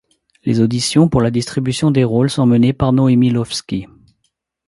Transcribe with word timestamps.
Les 0.45 0.61
auditions 0.61 1.07
pour 1.07 1.21
la 1.21 1.29
distribution 1.29 1.91
des 1.91 2.03
rôles 2.03 2.31
sont 2.31 2.47
menées 2.47 2.73
par 2.73 2.91
Noémie 2.91 3.29
Lvovsky. 3.29 3.85